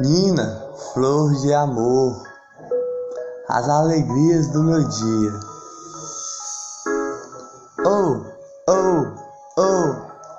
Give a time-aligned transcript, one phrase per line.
[0.00, 2.22] Nina, flor de amor,
[3.48, 5.40] as alegrias do meu dia.
[7.84, 8.22] Oh,
[8.68, 9.06] oh,
[9.58, 9.96] oh,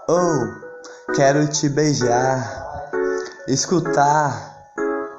[0.08, 2.90] oh, quero te beijar,
[3.50, 4.72] escutar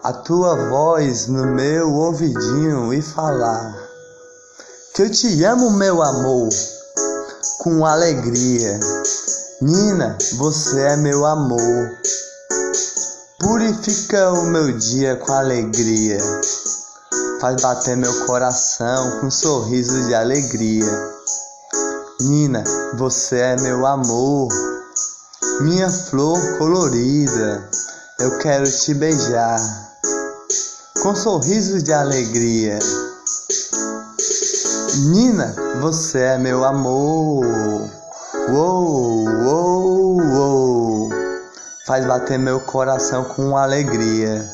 [0.02, 3.76] a tua voz no meu ouvidinho e falar
[4.94, 6.48] que eu te amo, meu amor,
[7.58, 8.80] com alegria.
[9.60, 11.90] Nina, você é meu amor.
[13.40, 16.18] Purifica o meu dia com alegria,
[17.40, 20.84] faz bater meu coração com um sorriso de alegria.
[22.20, 22.62] Nina,
[22.98, 24.48] você é meu amor,
[25.62, 27.66] minha flor colorida,
[28.18, 29.58] eu quero te beijar
[31.02, 32.78] com sorrisos de alegria.
[35.06, 37.42] Nina, você é meu amor.
[38.50, 40.79] Uou, uou, uou
[41.86, 44.48] faz bater meu coração com alegria.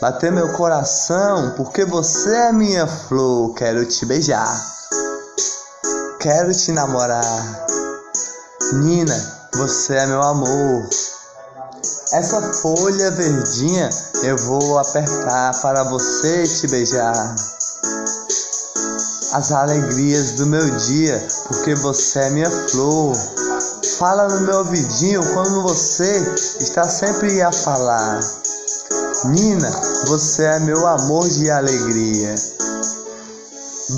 [0.00, 4.78] Bater meu coração porque você é minha flor, quero te beijar.
[6.20, 7.66] Quero te namorar.
[8.74, 10.88] Nina, você é meu amor.
[12.12, 13.90] Essa folha verdinha
[14.22, 17.34] eu vou apertar para você te beijar.
[19.32, 23.16] As alegrias do meu dia, porque você é minha flor.
[23.98, 26.18] Fala no meu ouvidinho quando você
[26.60, 28.20] está sempre a falar.
[29.26, 29.70] Nina,
[30.06, 32.34] você é meu amor de alegria.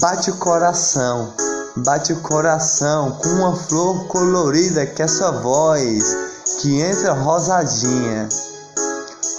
[0.01, 1.33] Bate o coração,
[1.77, 6.17] bate o coração com uma flor colorida que é sua voz,
[6.61, 8.29] que entra rosadinha,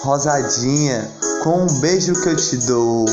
[0.02, 1.10] rosadinha,
[1.44, 3.06] com um beijo que eu te dou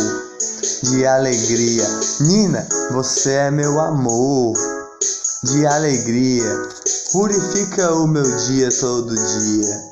[0.83, 1.87] de alegria.
[2.21, 4.55] Nina, você é meu amor
[5.45, 6.78] de alegria.
[7.11, 9.84] Purifica o meu dia todo dia.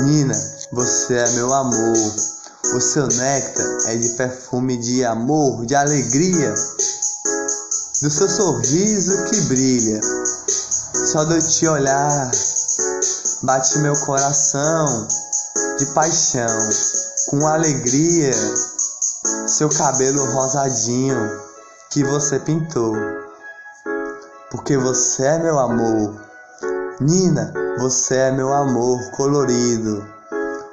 [0.00, 0.34] Nina,
[0.72, 1.96] você é meu amor.
[2.74, 6.52] O seu néctar é de perfume de amor, de alegria.
[8.02, 10.00] Do seu sorriso que brilha.
[11.12, 12.28] Só de eu te olhar,
[13.44, 15.06] bate meu coração
[15.78, 16.68] de paixão,
[17.30, 18.34] com alegria.
[19.46, 21.40] Seu cabelo rosadinho
[21.90, 23.23] que você pintou
[24.54, 26.14] porque você é meu amor.
[27.00, 30.06] Nina, você é meu amor colorido,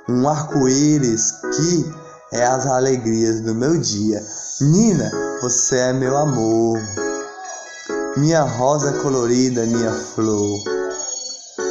[0.08, 1.92] um arco-íris que
[2.32, 4.24] é as alegrias do meu dia.
[4.62, 6.80] Nina, você é meu amor,
[8.18, 10.60] minha rosa colorida, minha flor.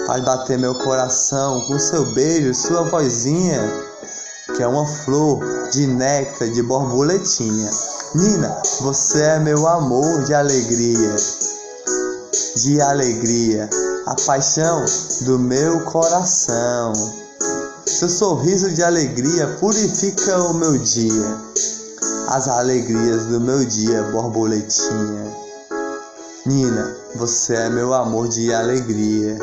[0.09, 3.61] Faz bater meu coração com seu beijo, sua vozinha,
[4.57, 5.39] que é uma flor
[5.71, 7.71] de néctar de borboletinha.
[8.17, 11.15] Nina, você é meu amor de alegria
[12.57, 13.69] de alegria,
[14.07, 14.85] a paixão
[15.23, 16.93] do meu coração.
[17.87, 21.37] Seu sorriso de alegria purifica o meu dia,
[22.29, 25.37] as alegrias do meu dia, borboletinha.
[26.47, 29.39] Nina, você é meu amor de alegria.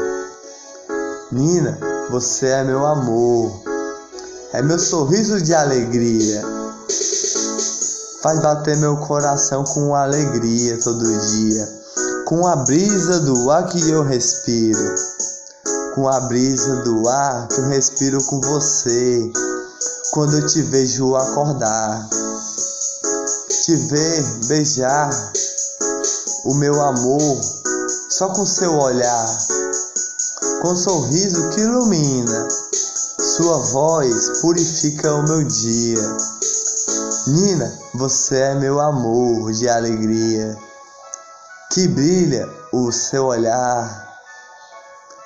[1.32, 1.78] Nina,
[2.10, 3.62] você é meu amor,
[4.54, 6.42] é meu sorriso de alegria.
[8.22, 11.77] Faz bater meu coração com alegria todo dia
[12.28, 14.96] com a brisa do ar que eu respiro,
[15.96, 19.32] com a brisa do ar que eu respiro com você,
[20.12, 22.06] quando eu te vejo acordar,
[23.64, 25.10] te ver beijar
[26.44, 27.42] o meu amor
[28.10, 29.38] só com seu olhar,
[30.62, 32.48] com um sorriso que ilumina,
[33.38, 36.18] sua voz purifica o meu dia.
[37.28, 40.58] Nina, você é meu amor de alegria
[41.72, 44.08] que brilha o seu olhar.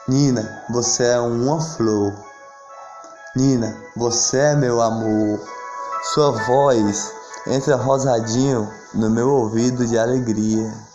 [0.08, 2.14] Nina, você é uma flor.
[3.36, 5.40] Nina, você é meu amor.
[6.14, 7.14] Sua voz
[7.48, 10.91] entra rosadinho no meu ouvido de alegria.